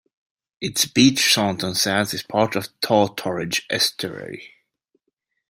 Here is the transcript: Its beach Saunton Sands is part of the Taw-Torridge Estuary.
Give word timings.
Its 0.59 0.85
beach 0.85 1.19
Saunton 1.31 1.75
Sands 1.75 2.11
is 2.15 2.23
part 2.23 2.55
of 2.55 2.63
the 2.63 2.73
Taw-Torridge 2.87 3.65
Estuary. 3.69 4.55